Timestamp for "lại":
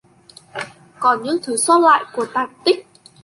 1.79-2.03